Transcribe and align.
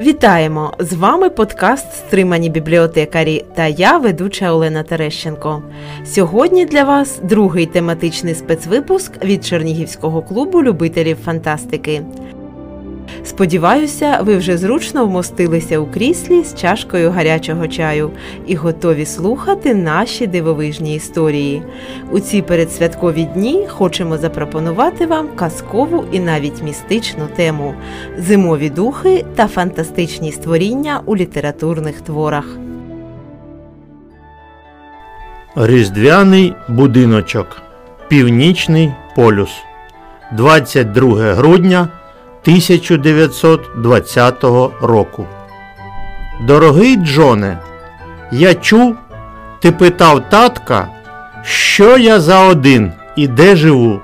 Вітаємо! 0.00 0.72
З 0.78 0.92
вами 0.92 1.30
подкаст 1.30 1.92
Стримані 1.92 2.50
бібліотекарі 2.50 3.44
та 3.54 3.66
я, 3.66 3.98
ведуча 3.98 4.52
Олена 4.52 4.82
Терещенко. 4.82 5.62
Сьогодні 6.04 6.66
для 6.66 6.84
вас 6.84 7.20
другий 7.22 7.66
тематичний 7.66 8.34
спецвипуск 8.34 9.24
від 9.24 9.44
Чернігівського 9.44 10.22
клубу 10.22 10.62
любителів 10.62 11.16
фантастики. 11.24 12.02
Сподіваюся, 13.24 14.18
ви 14.22 14.36
вже 14.36 14.56
зручно 14.56 15.06
вмостилися 15.06 15.78
у 15.78 15.86
кріслі 15.86 16.44
з 16.44 16.54
чашкою 16.54 17.10
гарячого 17.10 17.68
чаю 17.68 18.10
і 18.46 18.54
готові 18.54 19.06
слухати 19.06 19.74
наші 19.74 20.26
дивовижні 20.26 20.94
історії. 20.94 21.62
У 22.10 22.20
ці 22.20 22.42
передсвяткові 22.42 23.24
дні 23.24 23.66
хочемо 23.68 24.18
запропонувати 24.18 25.06
вам 25.06 25.28
казкову 25.36 26.04
і 26.12 26.20
навіть 26.20 26.62
містичну 26.62 27.26
тему 27.36 27.74
зимові 28.18 28.70
духи 28.70 29.24
та 29.34 29.46
фантастичні 29.46 30.32
створіння 30.32 31.00
у 31.06 31.16
літературних 31.16 32.00
творах. 32.00 32.46
Різдвяний 35.56 36.54
будиночок. 36.68 37.46
Північний 38.08 38.92
полюс. 39.16 39.50
22 40.32 41.34
грудня 41.34 41.88
1920 42.42 44.44
року. 44.82 45.26
Дорогий 46.40 46.96
Джоне, 46.96 47.58
я 48.32 48.54
чув, 48.54 48.96
ти 49.60 49.72
питав 49.72 50.30
татка, 50.30 50.88
що 51.42 51.98
я 51.98 52.20
за 52.20 52.40
один 52.40 52.92
і 53.16 53.28
де 53.28 53.56
живу. 53.56 54.00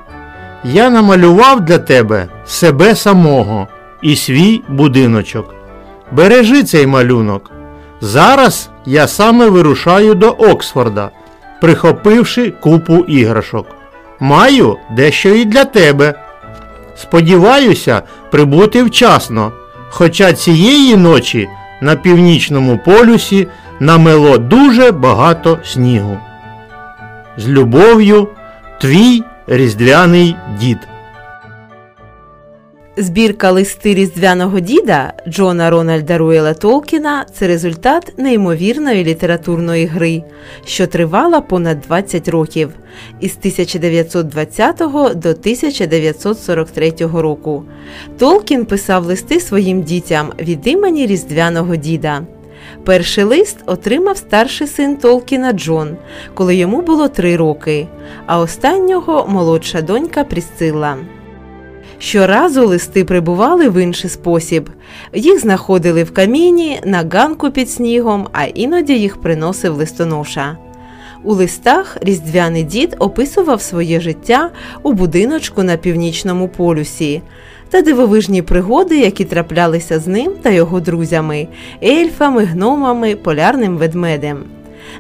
Я 0.64 0.90
намалював 0.90 1.60
для 1.60 1.78
тебе 1.78 2.28
себе 2.46 2.94
самого 2.94 3.68
і 4.02 4.16
свій 4.16 4.62
будиночок. 4.68 5.54
Бережи 6.12 6.62
цей 6.62 6.86
малюнок. 6.86 7.50
Зараз 8.00 8.70
я 8.86 9.08
саме 9.08 9.48
вирушаю 9.48 10.14
до 10.14 10.30
Оксфорда, 10.30 11.10
прихопивши 11.60 12.50
купу 12.50 12.96
іграшок. 12.96 13.66
Маю 14.20 14.76
дещо 14.96 15.28
і 15.28 15.44
для 15.44 15.64
тебе. 15.64 16.25
Сподіваюся 16.96 18.02
прибути 18.30 18.82
вчасно, 18.82 19.52
хоча 19.90 20.32
цієї 20.32 20.96
ночі 20.96 21.48
на 21.80 21.96
північному 21.96 22.78
полюсі 22.84 23.48
намело 23.80 24.38
дуже 24.38 24.92
багато 24.92 25.58
снігу. 25.64 26.18
З 27.36 27.48
любов'ю, 27.48 28.28
твій 28.80 29.22
різдвяний 29.46 30.36
дід. 30.60 30.78
Збірка 32.98 33.50
листи 33.50 33.94
різдвяного 33.94 34.60
діда 34.60 35.12
Джона 35.28 35.70
Рональда 35.70 36.18
Руела 36.18 36.54
Толкіна 36.54 37.26
це 37.32 37.46
результат 37.46 38.12
неймовірної 38.16 39.04
літературної 39.04 39.86
гри, 39.86 40.22
що 40.64 40.86
тривала 40.86 41.40
понад 41.40 41.80
20 41.80 42.28
років 42.28 42.70
із 43.20 43.36
1920 43.38 44.76
до 45.14 45.28
1943 45.28 46.92
року. 47.00 47.64
Толкін 48.18 48.64
писав 48.64 49.04
листи 49.04 49.40
своїм 49.40 49.82
дітям 49.82 50.32
від 50.38 50.66
імені 50.66 51.06
різдвяного 51.06 51.76
діда. 51.76 52.22
Перший 52.84 53.24
лист 53.24 53.58
отримав 53.66 54.16
старший 54.16 54.66
син 54.66 54.96
Толкіна 54.96 55.52
Джон, 55.52 55.96
коли 56.34 56.56
йому 56.56 56.82
було 56.82 57.08
три 57.08 57.36
роки, 57.36 57.86
а 58.26 58.38
останнього 58.38 59.26
молодша 59.28 59.82
донька 59.82 60.24
Прісцилла. 60.24 60.96
Щоразу 61.98 62.66
листи 62.66 63.04
прибували 63.04 63.68
в 63.68 63.82
інший 63.82 64.10
спосіб. 64.10 64.70
Їх 65.14 65.40
знаходили 65.40 66.04
в 66.04 66.14
каміні, 66.14 66.80
на 66.84 67.04
ганку 67.12 67.50
під 67.50 67.70
снігом, 67.70 68.28
а 68.32 68.44
іноді 68.44 68.98
їх 68.98 69.20
приносив 69.20 69.74
листоноша. 69.74 70.56
У 71.24 71.34
листах 71.34 71.96
різдвяний 72.00 72.62
дід 72.62 72.96
описував 72.98 73.62
своє 73.62 74.00
життя 74.00 74.50
у 74.82 74.92
будиночку 74.92 75.62
на 75.62 75.76
північному 75.76 76.48
полюсі 76.48 77.22
та 77.70 77.82
дивовижні 77.82 78.42
пригоди, 78.42 78.98
які 78.98 79.24
траплялися 79.24 79.98
з 79.98 80.06
ним 80.06 80.32
та 80.42 80.50
його 80.50 80.80
друзями, 80.80 81.48
ельфами, 81.82 82.44
гномами, 82.44 83.16
полярним 83.16 83.76
ведмедем. 83.76 84.44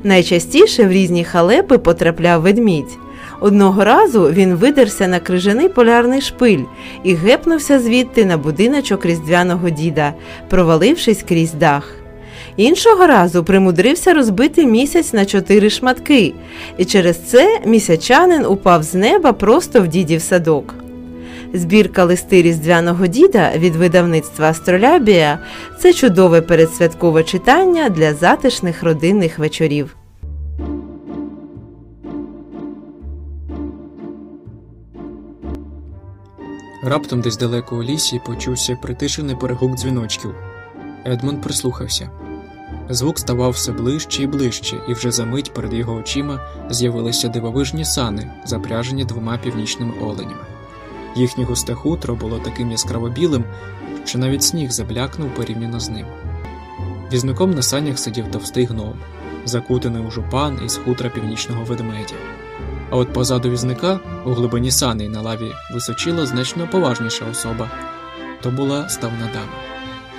Найчастіше 0.04 0.86
в 0.86 0.92
різні 0.92 1.24
халепи 1.24 1.78
потрапляв 1.78 2.42
ведмідь. 2.42 2.98
Одного 3.40 3.84
разу 3.84 4.22
він 4.22 4.54
видерся 4.54 5.08
на 5.08 5.20
крижаний 5.20 5.68
полярний 5.68 6.20
шпиль 6.20 6.62
і 7.04 7.14
гепнувся 7.14 7.78
звідти 7.78 8.24
на 8.24 8.36
будиночок 8.36 9.06
різдвяного 9.06 9.70
діда, 9.70 10.12
провалившись 10.48 11.24
крізь 11.28 11.52
дах. 11.52 11.92
Іншого 12.56 13.06
разу 13.06 13.44
примудрився 13.44 14.14
розбити 14.14 14.66
місяць 14.66 15.12
на 15.12 15.24
чотири 15.24 15.70
шматки, 15.70 16.34
і 16.78 16.84
через 16.84 17.16
це 17.16 17.60
місячанин 17.66 18.46
упав 18.46 18.82
з 18.82 18.94
неба 18.94 19.32
просто 19.32 19.80
в 19.80 19.88
дідів 19.88 20.22
садок. 20.22 20.74
Збірка 21.52 22.04
листи 22.04 22.42
різдвяного 22.42 23.06
діда 23.06 23.50
від 23.56 23.76
видавництва 23.76 24.46
Астролябія 24.46 25.38
це 25.78 25.92
чудове 25.92 26.40
передсвяткове 26.40 27.22
читання 27.22 27.88
для 27.88 28.14
затишних 28.14 28.82
родинних 28.82 29.38
вечорів. 29.38 29.96
Раптом 36.86 37.20
десь 37.20 37.36
далеко 37.36 37.76
у 37.76 37.82
лісі 37.82 38.20
почувся 38.26 38.76
притишений 38.76 39.36
перегук 39.36 39.74
дзвіночків. 39.74 40.34
Едмунд 41.04 41.42
прислухався. 41.42 42.10
Звук 42.88 43.18
ставав 43.18 43.50
все 43.50 43.72
ближче 43.72 44.22
і 44.22 44.26
ближче, 44.26 44.76
і 44.88 44.92
вже 44.92 45.10
за 45.10 45.24
мить 45.24 45.54
перед 45.54 45.72
його 45.72 45.94
очима 45.94 46.40
з'явилися 46.70 47.28
дивовижні 47.28 47.84
сани, 47.84 48.30
запряжені 48.44 49.04
двома 49.04 49.38
північними 49.38 49.92
оленями. 50.02 50.46
Їхнє 51.16 51.44
густе 51.44 51.74
хутро 51.74 52.14
було 52.14 52.38
таким 52.38 52.70
яскраво 52.70 53.08
білим, 53.08 53.44
що 54.04 54.18
навіть 54.18 54.42
сніг 54.42 54.70
заблякнув 54.70 55.34
порівняно 55.34 55.80
з 55.80 55.90
ним. 55.90 56.06
Візником 57.12 57.50
на 57.50 57.62
санях 57.62 57.98
сидів 57.98 58.30
товстий 58.30 58.64
гном, 58.64 58.94
закутаний 59.44 60.02
у 60.02 60.10
жупан 60.10 60.60
із 60.66 60.76
хутра 60.76 61.10
північного 61.10 61.64
ведмедя. 61.64 62.14
А 62.90 62.96
от 62.96 63.12
позаду 63.12 63.50
візника, 63.50 64.00
у 64.24 64.32
глибині 64.32 64.70
сани 64.70 65.08
на 65.08 65.20
лаві 65.20 65.52
височила 65.74 66.26
значно 66.26 66.68
поважніша 66.68 67.24
особа 67.30 67.70
то 68.46 68.50
була 68.50 68.88
ставна 68.88 69.28
дама. 69.32 69.62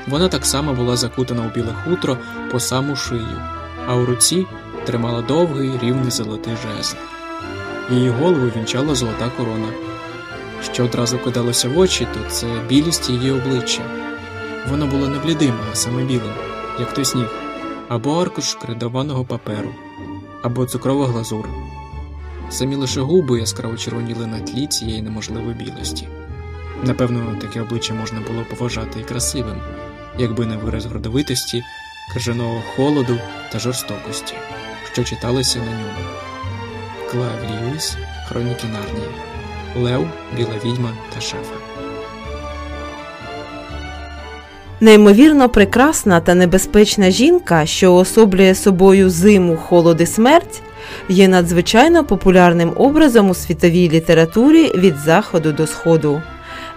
Вона 0.07 0.28
так 0.29 0.45
само 0.45 0.73
була 0.73 0.95
закутана 0.95 1.41
у 1.47 1.55
біле 1.55 1.75
хутро 1.83 2.17
по 2.51 2.59
саму 2.59 2.95
шию, 2.95 3.41
а 3.88 3.95
у 3.95 4.05
руці 4.05 4.45
тримала 4.85 5.22
довгий 5.22 5.72
рівний 5.81 6.11
золотий 6.11 6.53
жезл. 6.55 6.95
Її 7.91 8.09
голову 8.09 8.45
вінчала 8.55 8.95
золота 8.95 9.31
корона. 9.38 9.67
Що 10.63 10.85
одразу 10.85 11.17
кидалося 11.17 11.69
в 11.69 11.79
очі, 11.79 12.07
то 12.13 12.29
це 12.29 12.47
білість 12.69 13.09
її 13.09 13.31
обличчя. 13.31 13.81
Воно 14.69 14.88
було 14.88 15.07
не 15.07 15.19
блідим, 15.19 15.53
а 15.72 15.75
саме 15.75 16.03
білим, 16.03 16.34
як 16.79 16.94
той 16.94 17.05
сніг, 17.05 17.31
або 17.88 18.22
аркуш 18.22 18.55
кредованого 18.55 19.25
паперу, 19.25 19.69
або 20.41 20.66
цукрова 20.66 21.07
глазур. 21.07 21.49
Самі 22.50 22.75
лише 22.75 23.02
губи 23.02 23.40
яскраво 23.40 23.78
червоніли 23.78 24.28
на 24.28 24.40
тлі 24.40 24.68
цієї 24.68 25.02
неможливої 25.02 25.53
білості. 25.53 26.08
Напевно, 26.84 27.35
таке 27.41 27.62
обличчя 27.62 27.94
можна 27.94 28.19
було 28.28 28.46
поважати 28.50 29.00
і 29.00 29.03
красивим, 29.03 29.62
якби 30.18 30.46
не 30.46 30.58
вираз 30.58 30.85
гордовитості, 30.85 31.63
крижаного 32.12 32.62
холоду 32.75 33.18
та 33.52 33.59
жорстокості, 33.59 34.34
що 34.94 35.03
читалися 35.03 35.59
на 35.59 35.66
ньому. 35.66 36.09
Клайв 37.12 37.72
Льюіс, 37.72 37.97
Хроніки 38.28 38.68
Нарнії, 38.68 39.09
Лев, 39.75 40.08
Біла 40.35 40.55
відьма 40.66 40.90
та 41.14 41.22
Шафа. 41.22 41.55
Неймовірно 44.79 45.49
прекрасна 45.49 46.22
та 46.22 46.35
небезпечна 46.35 47.11
жінка, 47.11 47.66
що 47.66 47.96
уособлює 47.96 48.55
собою 48.55 49.09
зиму, 49.09 49.58
холод 49.58 50.02
і 50.02 50.05
смерть, 50.05 50.61
є 51.09 51.28
надзвичайно 51.28 52.03
популярним 52.03 52.73
образом 52.75 53.29
у 53.29 53.34
світовій 53.34 53.89
літературі 53.89 54.72
від 54.75 54.97
заходу 54.97 55.51
до 55.51 55.67
сходу. 55.67 56.22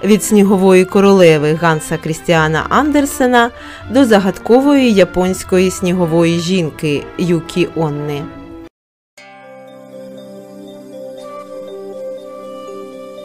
Від 0.04 0.24
снігової 0.24 0.84
королеви 0.84 1.54
Ганса 1.54 1.96
Крістіана 1.96 2.66
Андерсена 2.68 3.50
до 3.90 4.04
загадкової 4.04 4.92
японської 4.92 5.70
снігової 5.70 6.40
жінки 6.40 7.02
Юкі 7.18 7.68
Онни. 7.76 8.22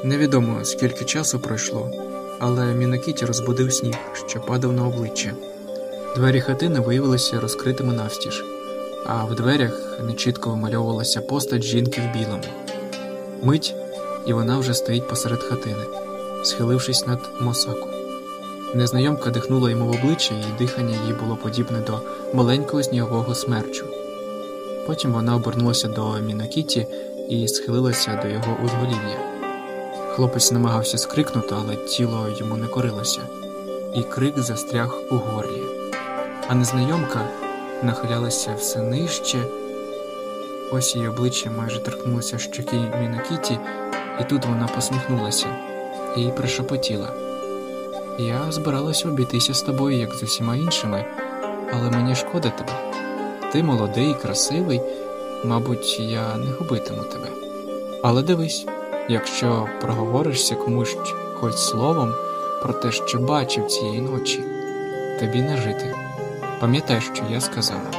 Невідомо 0.03 0.59
скільки 0.63 1.05
часу 1.05 1.39
пройшло, 1.39 1.91
але 2.39 2.65
Мінакіті 2.65 3.25
розбудив 3.25 3.73
сніг, 3.73 3.95
що 4.27 4.39
падав 4.39 4.73
на 4.73 4.87
обличчя. 4.87 5.31
Двері 6.15 6.41
хатини 6.41 6.79
виявилися 6.79 7.39
розкритими 7.39 7.93
навстіж, 7.93 8.45
а 9.06 9.25
в 9.25 9.36
дверях 9.36 10.00
нечітко 10.04 10.50
вимальовувалася 10.50 11.22
постать 11.22 11.63
жінки 11.63 12.02
в 12.02 12.18
білому. 12.18 12.44
Мить, 13.44 13.75
і 14.25 14.34
вона 14.34 14.57
вже 14.57 14.74
стоїть 14.74 15.07
посеред 15.07 15.44
хатини, 15.44 15.84
схилившись 16.44 17.07
над 17.07 17.19
мосаку. 17.42 17.88
Незнайомка 18.74 19.30
дихнула 19.30 19.69
йому 19.69 19.86
в 19.86 19.90
обличчя, 19.90 20.36
і 20.36 20.60
дихання 20.60 20.98
її 21.02 21.13
було 21.13 21.36
подібне 21.36 21.80
до 21.80 22.00
маленького 22.34 22.84
снігового 22.84 23.36
смерчу. 23.36 23.86
Потім 24.88 25.12
вона 25.13 25.36
обернулася 25.36 25.88
до 25.88 26.19
Мінакіті 26.19 26.88
і 27.30 27.48
схилилася 27.48 28.19
до 28.24 28.28
його 28.28 28.57
узголів'я. 28.66 29.19
Хлопець 30.10 30.52
намагався 30.52 30.98
скрикнути, 30.98 31.56
але 31.57 31.75
тіло 31.75 32.28
йому 32.40 32.57
не 32.57 32.68
корилося, 32.68 33.22
і 33.96 34.04
крик 34.04 34.40
застряг 34.40 34.98
у 35.12 35.16
горлі. 35.16 35.62
А 36.48 36.56
незнайомка 36.56 37.28
нахилялася 37.83 38.56
все 38.57 38.80
нижче. 38.80 39.38
Ось 40.72 40.95
її 40.95 41.07
обличчя 41.07 41.50
майже 41.50 41.80
торкнулося 41.80 42.38
щоки 42.38 42.75
Мінакіті, 43.00 43.60
і 44.22 44.24
тут 44.24 44.45
вона 44.45 44.68
посміхнулася 44.68 45.48
і 46.18 46.27
прошепотіла. 46.27 47.10
Я 48.19 48.51
збиралася 48.51 49.07
обійтися 49.07 49.54
з 49.54 49.62
тобою, 49.62 49.98
як 49.98 50.13
з 50.13 50.24
усіма 50.24 50.56
іншими, 50.56 51.06
але 51.74 51.89
мені 51.89 52.16
шкода 52.16 52.50
тебе. 52.50 52.92
Ти 53.51 53.63
молодий, 53.63 54.13
красивий, 54.21 54.81
мабуть, 55.44 56.00
я 56.00 56.38
не 56.38 56.51
губитиму 56.51 57.04
тебе. 57.04 57.28
Але 58.04 58.21
дивись, 58.21 58.66
якщо 59.10 59.68
проговоришся 59.81 60.56
комусь 60.56 60.98
хоч 61.39 61.56
словом 61.56 62.13
про 62.62 62.74
те, 62.74 62.92
що 62.92 63.19
бачив 63.19 63.68
цієї 63.68 64.01
ночі, 64.01 64.44
тобі 65.19 65.42
не 65.42 65.57
жити. 65.57 66.05
Пам'ятай, 66.60 67.02
що 67.02 67.24
я 67.31 67.42
сказала. 67.42 67.92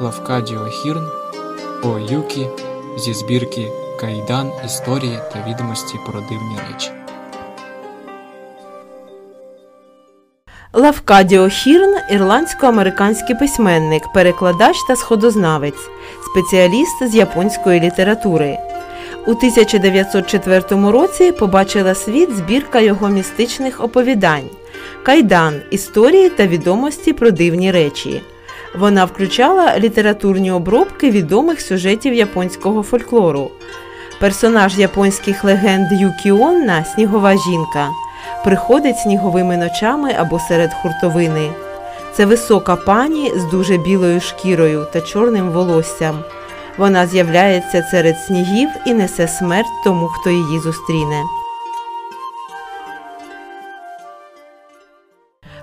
Лавкадіо 0.00 0.66
Хірн 0.66 1.08
О 1.82 1.98
Юкі 1.98 2.46
зі 2.98 3.14
збірки 3.14 3.72
Кайдан 4.00 4.50
Історії 4.66 5.18
та 5.32 5.44
відомості 5.48 5.98
про 6.06 6.20
дивні 6.20 6.58
речі. 6.68 6.90
Лавкадіо 10.72 11.48
Хірн 11.48 11.94
ірландсько-американський 12.10 13.38
письменник, 13.38 14.12
перекладач 14.14 14.76
та 14.88 14.96
сходознавець, 14.96 15.88
спеціаліст 16.30 17.02
з 17.02 17.14
японської 17.14 17.80
літератури. 17.80 18.58
У 19.26 19.30
1904 19.30 20.90
році 20.90 21.32
побачила 21.32 21.94
світ 21.94 22.36
збірка 22.36 22.80
його 22.80 23.08
містичних 23.08 23.84
оповідань 23.84 24.50
Кайдан 25.02 25.60
Історії 25.70 26.30
та 26.30 26.46
відомості 26.46 27.12
про 27.12 27.30
дивні 27.30 27.70
речі. 27.70 28.22
Вона 28.78 29.04
включала 29.04 29.78
літературні 29.78 30.52
обробки 30.52 31.10
відомих 31.10 31.60
сюжетів 31.60 32.14
японського 32.14 32.82
фольклору. 32.82 33.50
Персонаж 34.20 34.78
японських 34.78 35.44
легенд 35.44 35.92
Юкі 35.92 36.32
Онна 36.32 36.84
Снігова 36.84 37.36
жінка 37.36 37.88
приходить 38.44 38.98
сніговими 38.98 39.56
ночами 39.56 40.14
або 40.18 40.38
серед 40.38 40.70
хуртовини. 40.74 41.50
Це 42.12 42.26
висока 42.26 42.76
пані 42.76 43.32
з 43.36 43.44
дуже 43.44 43.76
білою 43.76 44.20
шкірою 44.20 44.86
та 44.92 45.00
чорним 45.00 45.50
волоссям. 45.50 46.18
Вона 46.78 47.06
з'являється 47.06 47.82
серед 47.82 48.18
снігів 48.18 48.68
і 48.86 48.94
несе 48.94 49.28
смерть 49.28 49.66
тому, 49.84 50.06
хто 50.06 50.30
її 50.30 50.60
зустріне. 50.60 51.22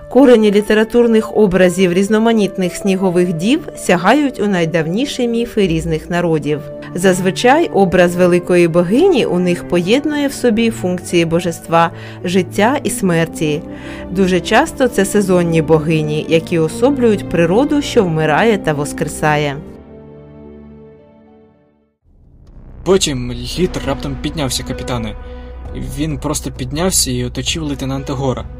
Корені 0.08 0.50
літературних 0.50 1.36
образів 1.36 1.92
різноманітних 1.92 2.76
снігових 2.76 3.32
дів 3.32 3.68
сягають 3.76 4.40
у 4.40 4.46
найдавніші 4.46 5.28
міфи 5.28 5.66
різних 5.66 6.10
народів. 6.10 6.60
Зазвичай 6.94 7.68
образ 7.68 8.16
великої 8.16 8.68
богині 8.68 9.26
у 9.26 9.38
них 9.38 9.68
поєднує 9.68 10.28
в 10.28 10.32
собі 10.32 10.70
функції 10.70 11.24
божества 11.24 11.90
життя 12.24 12.80
і 12.84 12.90
смерті. 12.90 13.62
Дуже 14.10 14.40
часто 14.40 14.88
це 14.88 15.04
сезонні 15.04 15.62
богині, 15.62 16.26
які 16.28 16.58
особлюють 16.58 17.28
природу, 17.28 17.82
що 17.82 18.04
вмирає 18.04 18.58
та 18.58 18.72
воскресає. 18.72 19.56
Потім 22.84 23.32
лід 23.32 23.80
раптом 23.86 24.16
піднявся, 24.22 24.62
капітане. 24.62 25.16
Він 25.98 26.18
просто 26.18 26.50
піднявся 26.50 27.10
і 27.10 27.24
оточив 27.24 27.62
лейтенанта 27.62 28.12
Гора. 28.12 28.57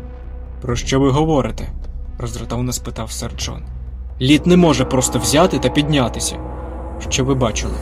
Про 0.60 0.76
що 0.76 1.00
ви 1.00 1.10
говорите? 1.10 1.68
роздратовано 2.18 2.72
спитав 2.72 3.10
сер. 3.10 3.32
Лід 4.20 4.46
не 4.46 4.56
може 4.56 4.84
просто 4.84 5.18
взяти 5.18 5.58
та 5.58 5.68
піднятися. 5.68 6.36
Що 7.08 7.24
ви 7.24 7.34
бачили? 7.34 7.74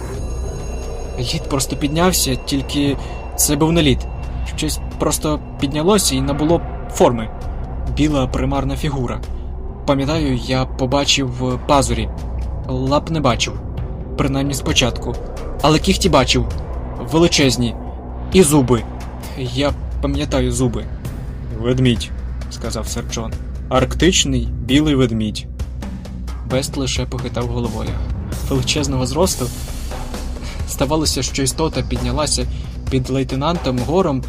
Лід 1.18 1.42
просто 1.48 1.76
піднявся, 1.76 2.34
тільки 2.34 2.96
це 3.36 3.56
був 3.56 3.72
не 3.72 3.82
лід. 3.82 4.06
Щось 4.56 4.80
просто 4.98 5.40
піднялося 5.60 6.14
і 6.14 6.20
набуло 6.20 6.60
форми. 6.90 7.28
Біла 7.96 8.26
примарна 8.26 8.76
фігура. 8.76 9.20
Пам'ятаю, 9.86 10.36
я 10.36 10.64
побачив 10.64 11.58
пазурі, 11.66 12.08
лап 12.68 13.10
не 13.10 13.20
бачив, 13.20 13.60
принаймні 14.18 14.54
спочатку. 14.54 15.14
Але 15.62 15.78
кіхті 15.78 16.08
бачив 16.08 16.46
величезні, 17.12 17.74
і 18.32 18.42
зуби. 18.42 18.82
Я 19.38 19.72
пам'ятаю 20.02 20.52
зуби. 20.52 20.84
Ведмідь 21.60 22.10
сказав 22.56 22.88
сер 22.88 23.04
Джон. 23.12 23.32
Арктичний 23.68 24.48
білий 24.64 24.94
ведмідь. 24.94 25.46
Бест 26.50 26.76
лише 26.76 27.06
похитав 27.06 27.46
головою. 27.46 27.90
Величезного 28.48 29.06
зросту 29.06 29.46
ставалося, 30.68 31.22
що 31.22 31.42
істота 31.42 31.82
піднялася 31.82 32.46
під 32.90 33.10
лейтенантом 33.10 33.78
гором. 33.78 34.24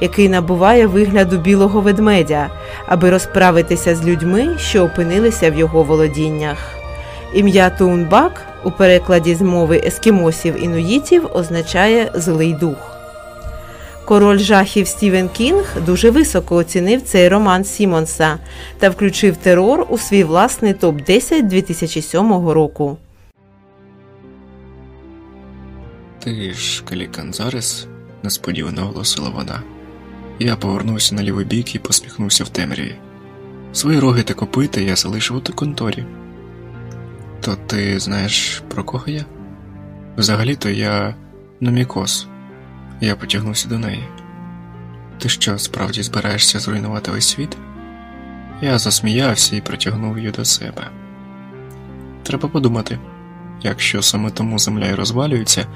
який 0.00 0.28
набуває 0.28 0.86
вигляду 0.86 1.38
білого 1.38 1.80
ведмедя, 1.80 2.50
аби 2.86 3.10
розправитися 3.10 3.94
з 3.94 4.04
людьми, 4.04 4.56
що 4.58 4.84
опинилися 4.84 5.50
в 5.50 5.54
його 5.58 5.82
володіннях. 5.82 6.58
Ім'я 7.34 7.70
Туунбак 7.70 8.46
у 8.64 8.70
перекладі 8.70 9.34
з 9.34 9.40
мови 9.40 9.82
ескімосів 9.86 10.64
інуїтів 10.64 11.28
означає 11.34 12.10
злий 12.14 12.52
дух. 12.52 13.01
Король 14.12 14.38
жахів 14.38 14.88
Стівен 14.88 15.28
Кінг 15.28 15.76
дуже 15.86 16.10
високо 16.10 16.56
оцінив 16.56 17.02
цей 17.02 17.28
роман 17.28 17.64
Сімонса 17.64 18.38
та 18.78 18.90
включив 18.90 19.36
терор 19.36 19.86
у 19.88 19.98
свій 19.98 20.24
власний 20.24 20.74
топ 20.74 21.02
10 21.02 21.46
2007 21.46 22.48
року. 22.48 22.96
Ти 26.18 26.52
ж 26.52 26.82
Калікан 26.84 27.32
зараз? 27.32 27.86
несподівано 28.22 28.82
оголосила 28.82 29.28
вона. 29.28 29.62
Я 30.38 30.56
повернувся 30.56 31.14
на 31.14 31.22
лівий 31.22 31.44
бік 31.44 31.74
і 31.74 31.78
посміхнувся 31.78 32.44
в 32.44 32.48
темряві. 32.48 32.94
Свої 33.72 33.98
роги 33.98 34.22
та 34.22 34.34
копити 34.34 34.84
я 34.84 34.96
залишив 34.96 35.36
у 35.36 35.52
конторі. 35.52 36.04
То 37.40 37.56
ти 37.66 37.98
знаєш, 37.98 38.62
про 38.68 38.84
кого 38.84 39.04
я? 39.06 39.24
Взагалі-то 40.16 40.68
я 40.68 41.14
Номікос. 41.60 42.26
Я 43.04 43.16
потягнувся 43.16 43.68
до 43.68 43.78
неї. 43.78 44.04
Ти 45.18 45.28
що, 45.28 45.58
справді 45.58 46.02
збираєшся 46.02 46.58
зруйнувати 46.58 47.10
весь 47.10 47.28
світ? 47.28 47.56
Я 48.60 48.78
засміявся 48.78 49.56
і 49.56 49.60
притягнув 49.60 50.18
її 50.18 50.30
до 50.30 50.44
себе. 50.44 50.86
Треба 52.22 52.48
подумати, 52.48 52.98
якщо 53.62 54.02
саме 54.02 54.30
тому 54.30 54.58
земля 54.58 54.86
і 54.86 54.94
розвалюється. 54.94 55.66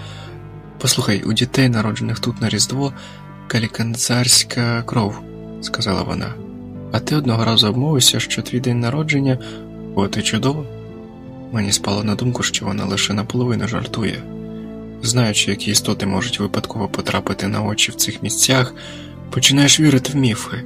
Послухай, 0.78 1.22
у 1.22 1.32
дітей, 1.32 1.68
народжених 1.68 2.18
тут 2.18 2.40
на 2.40 2.48
Різдво, 2.48 2.92
каліканцарська 3.46 4.82
кров, 4.82 5.20
сказала 5.62 6.02
вона. 6.02 6.34
А 6.92 7.00
ти 7.00 7.16
одного 7.16 7.44
разу 7.44 7.68
обмовився, 7.68 8.20
що 8.20 8.42
твій 8.42 8.60
день 8.60 8.80
народження 8.80 9.38
от 9.94 10.16
і 10.16 10.22
чудово. 10.22 10.66
Мені 11.52 11.72
спало 11.72 12.04
на 12.04 12.14
думку, 12.14 12.42
що 12.42 12.66
вона 12.66 12.84
лише 12.84 13.12
наполовину 13.12 13.68
жартує. 13.68 14.22
Знаючи, 15.06 15.50
які 15.50 15.70
істоти 15.70 16.06
можуть 16.06 16.40
випадково 16.40 16.88
потрапити 16.88 17.48
на 17.48 17.62
очі 17.62 17.92
в 17.92 17.94
цих 17.94 18.22
місцях, 18.22 18.74
починаєш 19.30 19.80
вірити 19.80 20.12
в 20.12 20.16
міфи, 20.16 20.56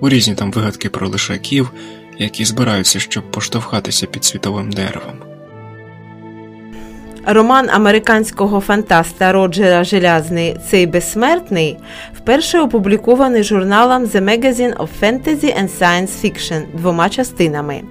у 0.00 0.08
різні 0.08 0.34
там 0.34 0.52
вигадки 0.52 0.88
про 0.88 1.08
лишаків, 1.08 1.70
які 2.18 2.44
збираються, 2.44 3.00
щоб 3.00 3.30
поштовхатися 3.30 4.06
під 4.06 4.24
світовим 4.24 4.72
деревом. 4.72 5.14
Роман 7.26 7.70
американського 7.70 8.60
фантаста 8.60 9.32
Роджера 9.32 9.84
Желязний 9.84 10.56
Цей 10.70 10.86
безсмертний 10.86 11.76
вперше 12.16 12.60
опублікований 12.60 13.42
журналом 13.42 14.04
The 14.04 14.20
Magazine 14.24 14.76
of 14.76 14.88
Fantasy 15.02 15.60
and 15.60 15.68
Science 15.80 16.24
Fiction 16.24 16.62
двома 16.74 17.08
частинами. 17.08 17.82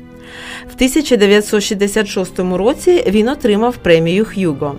В 0.71 0.73
1966 0.75 2.39
році 2.39 3.03
він 3.07 3.29
отримав 3.29 3.77
премію 3.77 4.25
Х'юго. 4.25 4.75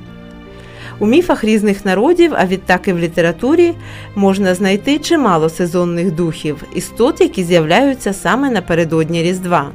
У 0.99 1.07
міфах 1.07 1.45
різних 1.45 1.85
народів, 1.85 2.33
а 2.37 2.47
відтак 2.47 2.89
і 2.89 2.93
в 2.93 2.99
літературі, 2.99 3.73
можна 4.15 4.55
знайти 4.55 4.99
чимало 4.99 5.49
сезонних 5.49 6.13
духів, 6.13 6.65
істот, 6.75 7.21
які 7.21 7.45
з'являються 7.45 8.13
саме 8.13 8.51
напередодні 8.51 9.23
Різдва. 9.23 9.71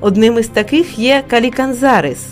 Одним 0.00 0.38
із 0.38 0.48
таких 0.48 0.98
є 0.98 1.22
Каліканзарис, 1.28 2.26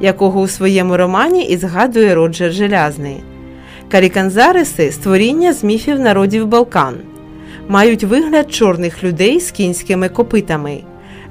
якого 0.00 0.40
у 0.40 0.48
своєму 0.48 0.96
романі 0.96 1.44
і 1.44 1.56
згадує 1.56 2.14
Роджер 2.14 2.52
Желязний. 2.52 3.22
Каліканзариси 3.90 4.92
створіння 4.92 5.52
з 5.52 5.64
міфів 5.64 6.00
народів 6.00 6.46
Балкан, 6.46 6.94
мають 7.68 8.04
вигляд 8.04 8.54
чорних 8.54 9.04
людей 9.04 9.40
з 9.40 9.50
кінськими 9.50 10.08
копитами. 10.08 10.80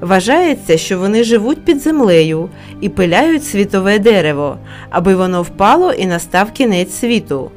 Вважається, 0.03 0.77
що 0.77 0.99
вони 0.99 1.23
живуть 1.23 1.65
під 1.65 1.79
землею 1.79 2.49
і 2.81 2.89
пиляють 2.89 3.45
світове 3.45 3.99
дерево, 3.99 4.57
аби 4.89 5.15
воно 5.15 5.41
впало 5.41 5.93
і 5.93 6.05
настав 6.05 6.51
кінець 6.51 6.93
світу. 6.93 7.51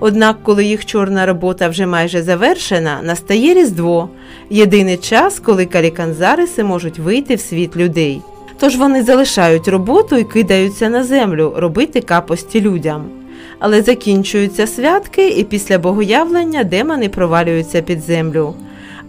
Однак, 0.00 0.36
коли 0.42 0.64
їх 0.64 0.86
чорна 0.86 1.26
робота 1.26 1.68
вже 1.68 1.86
майже 1.86 2.22
завершена, 2.22 3.00
настає 3.02 3.54
Різдво 3.54 4.08
єдиний 4.50 4.96
час, 4.96 5.38
коли 5.40 5.66
каліканзариси 5.66 6.64
можуть 6.64 6.98
вийти 6.98 7.34
в 7.34 7.40
світ 7.40 7.76
людей. 7.76 8.20
Тож 8.58 8.76
вони 8.76 9.02
залишають 9.02 9.68
роботу 9.68 10.16
і 10.16 10.24
кидаються 10.24 10.88
на 10.88 11.04
землю 11.04 11.54
робити 11.56 12.00
капості 12.00 12.60
людям. 12.60 13.04
Але 13.58 13.82
закінчуються 13.82 14.66
святки, 14.66 15.28
і 15.28 15.44
після 15.44 15.78
богоявлення 15.78 16.64
демони 16.64 17.08
провалюються 17.08 17.82
під 17.82 18.00
землю 18.00 18.54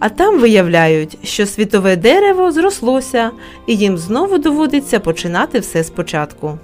а 0.00 0.08
там 0.08 0.40
виявляють, 0.40 1.18
що 1.22 1.46
світове 1.46 1.96
дерево 1.96 2.52
зрослося, 2.52 3.30
і 3.66 3.76
їм 3.76 3.98
знову 3.98 4.38
доводиться 4.38 5.00
починати 5.00 5.58
все 5.58 5.84
спочатку. 5.84 6.58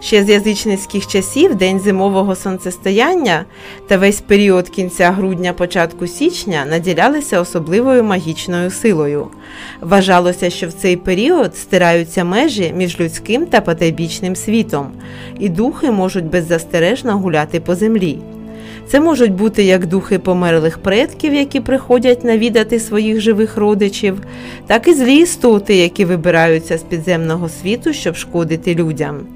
Ще 0.00 0.24
з 0.24 0.28
язичницьких 0.28 1.06
часів 1.06 1.54
день 1.54 1.80
зимового 1.80 2.34
сонцестояння 2.34 3.44
та 3.88 3.98
весь 3.98 4.20
період 4.20 4.68
кінця 4.68 5.10
грудня 5.10 5.52
початку 5.52 6.06
січня 6.06 6.66
наділялися 6.70 7.40
особливою 7.40 8.04
магічною 8.04 8.70
силою. 8.70 9.28
Вважалося, 9.80 10.50
що 10.50 10.68
в 10.68 10.72
цей 10.72 10.96
період 10.96 11.56
стираються 11.56 12.24
межі 12.24 12.72
між 12.76 13.00
людським 13.00 13.46
та 13.46 13.60
потайбічним 13.60 14.36
світом, 14.36 14.92
і 15.38 15.48
духи 15.48 15.90
можуть 15.90 16.24
беззастережно 16.24 17.18
гуляти 17.18 17.60
по 17.60 17.74
землі. 17.74 18.18
Це 18.88 19.00
можуть 19.00 19.32
бути 19.32 19.64
як 19.64 19.86
духи 19.86 20.18
померлих 20.18 20.78
предків, 20.78 21.34
які 21.34 21.60
приходять 21.60 22.24
навідати 22.24 22.80
своїх 22.80 23.20
живих 23.20 23.56
родичів, 23.56 24.20
так 24.66 24.88
і 24.88 24.94
злі 24.94 25.16
істоти, 25.16 25.76
які 25.76 26.04
вибираються 26.04 26.78
з 26.78 26.82
підземного 26.82 27.48
світу, 27.48 27.92
щоб 27.92 28.16
шкодити 28.16 28.74
людям. 28.74 29.26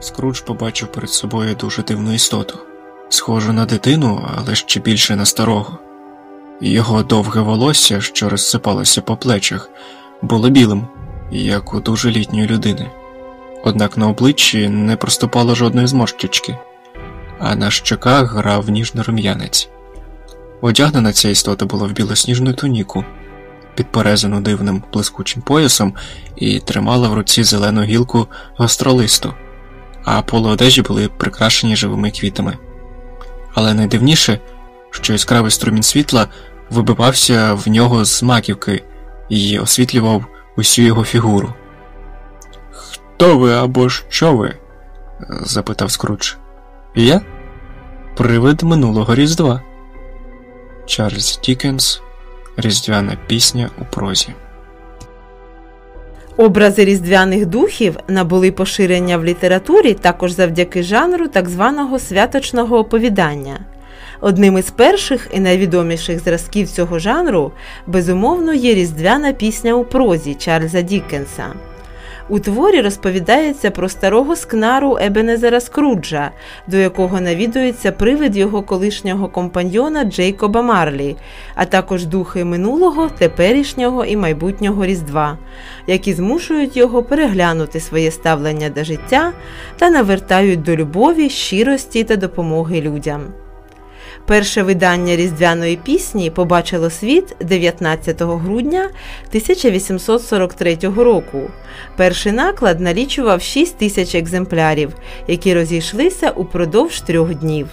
Скрудж 0.00 0.40
побачив 0.40 0.92
перед 0.92 1.10
собою 1.10 1.56
дуже 1.60 1.82
дивну 1.82 2.14
істоту, 2.14 2.58
схожу 3.08 3.52
на 3.52 3.64
дитину, 3.66 4.28
але 4.36 4.54
ще 4.54 4.80
більше 4.80 5.16
на 5.16 5.24
старого. 5.24 5.78
Його 6.60 7.02
довге 7.02 7.40
волосся, 7.40 8.00
що 8.00 8.28
розсипалося 8.28 9.00
по 9.00 9.16
плечах, 9.16 9.70
було 10.22 10.50
білим, 10.50 10.86
як 11.30 11.74
у 11.74 11.80
дуже 11.80 12.10
літньої 12.10 12.46
людини 12.46 12.90
однак 13.64 13.96
на 13.96 14.08
обличчі 14.08 14.68
не 14.68 14.96
проступало 14.96 15.54
жодної 15.54 15.86
зморщички, 15.86 16.58
а 17.38 17.54
на 17.54 17.70
щоках 17.70 18.34
грав 18.34 18.70
ніжний 18.70 19.04
рум'янець. 19.04 19.68
Одягнена 20.60 21.12
ця 21.12 21.28
істота 21.28 21.66
була 21.66 21.86
в 21.86 21.92
білосніжну 21.92 22.52
туніку, 22.52 23.04
підперезану 23.74 24.40
дивним 24.40 24.82
блискучим 24.92 25.42
поясом, 25.42 25.94
і 26.36 26.58
тримала 26.58 27.08
в 27.08 27.14
руці 27.14 27.44
зелену 27.44 27.82
гілку 27.82 28.26
гостролисту, 28.56 29.34
а 30.04 30.22
поли 30.22 30.48
одежі 30.48 30.82
були 30.82 31.08
прикрашені 31.08 31.76
живими 31.76 32.10
квітами. 32.10 32.58
Але 33.54 33.74
найдивніше, 33.74 34.38
що 34.90 35.12
яскравий 35.12 35.50
струмінь 35.50 35.82
світла 35.82 36.28
вибивався 36.70 37.54
в 37.54 37.68
нього 37.68 38.04
з 38.04 38.22
маківки 38.22 38.82
і 39.28 39.58
освітлював 39.58 40.24
усю 40.56 40.82
його 40.82 41.04
фігуру. 41.04 41.54
Хто 43.16 43.38
ви 43.38 43.54
або 43.54 43.88
що 43.88 44.36
ви? 44.36 44.54
запитав 45.30 45.90
Скрудж. 45.90 46.34
Я? 46.94 47.20
Привид 48.16 48.62
минулого 48.62 49.14
Різдва. 49.14 49.62
Чарльз 50.86 51.40
Дікенс. 51.44 52.02
Різдвяна 52.56 53.16
пісня 53.26 53.70
у 53.80 53.84
прозі. 53.84 54.28
Образи 56.36 56.84
різдвяних 56.84 57.46
духів 57.46 57.96
набули 58.08 58.52
поширення 58.52 59.18
в 59.18 59.24
літературі 59.24 59.94
також 59.94 60.32
завдяки 60.32 60.82
жанру 60.82 61.28
так 61.28 61.48
званого 61.48 61.98
святочного 61.98 62.78
оповідання. 62.78 63.60
Одним 64.20 64.58
із 64.58 64.70
перших 64.70 65.28
і 65.32 65.40
найвідоміших 65.40 66.20
зразків 66.20 66.68
цього 66.68 66.98
жанру 66.98 67.52
безумовно 67.86 68.54
є 68.54 68.74
різдвяна 68.74 69.32
пісня 69.32 69.74
у 69.74 69.84
прозі 69.84 70.34
Чарльза 70.34 70.80
Дікенса. 70.80 71.44
У 72.28 72.38
творі 72.38 72.80
розповідається 72.80 73.70
про 73.70 73.88
старого 73.88 74.36
скнару 74.36 74.98
Ебенезера 75.00 75.60
Скруджа, 75.60 76.30
до 76.66 76.76
якого 76.76 77.20
навідується 77.20 77.92
привид 77.92 78.36
його 78.36 78.62
колишнього 78.62 79.28
компаньйона 79.28 80.04
Джейкоба 80.04 80.62
Марлі, 80.62 81.16
а 81.54 81.64
також 81.64 82.06
духи 82.06 82.44
минулого, 82.44 83.08
теперішнього 83.08 84.04
і 84.04 84.16
майбутнього 84.16 84.86
Різдва, 84.86 85.38
які 85.86 86.12
змушують 86.12 86.76
його 86.76 87.02
переглянути 87.02 87.80
своє 87.80 88.10
ставлення 88.10 88.68
до 88.68 88.84
життя 88.84 89.32
та 89.78 89.90
навертають 89.90 90.62
до 90.62 90.76
любові, 90.76 91.28
щирості 91.28 92.04
та 92.04 92.16
допомоги 92.16 92.80
людям. 92.80 93.43
Перше 94.26 94.62
видання 94.62 95.16
різдвяної 95.16 95.76
пісні 95.76 96.30
побачило 96.30 96.90
світ 96.90 97.36
19 97.40 98.22
грудня 98.22 98.90
1843 99.28 100.76
року. 100.96 101.40
Перший 101.96 102.32
наклад 102.32 102.80
налічував 102.80 103.42
6 103.42 103.78
тисяч 103.78 104.14
екземплярів, 104.14 104.92
які 105.28 105.54
розійшлися 105.54 106.30
упродовж 106.30 107.00
трьох 107.00 107.34
днів. 107.34 107.66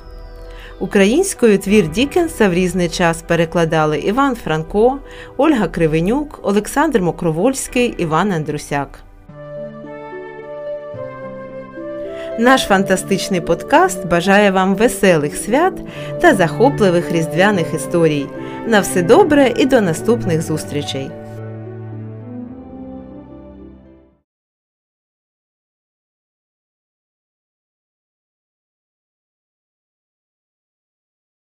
Українською 0.79 1.57
твір 1.57 1.87
Дікенса 1.87 2.49
в 2.49 2.53
різний 2.53 2.89
час 2.89 3.21
перекладали 3.21 3.99
Іван 3.99 4.35
Франко, 4.35 4.99
Ольга 5.37 5.67
Кривенюк, 5.67 6.39
Олександр 6.43 7.01
Мокровольський, 7.01 7.95
Іван 7.97 8.31
Андрусяк. 8.31 9.10
Наш 12.41 12.61
фантастичний 12.61 13.41
подкаст 13.41 14.07
бажає 14.07 14.51
вам 14.51 14.75
веселих 14.75 15.35
свят 15.35 15.73
та 16.21 16.35
захопливих 16.35 17.11
різдвяних 17.11 17.73
історій. 17.73 18.25
На 18.67 18.79
все 18.79 19.01
добре 19.01 19.53
і 19.57 19.65
до 19.65 19.81
наступних 19.81 20.41
зустрічей! 20.41 21.11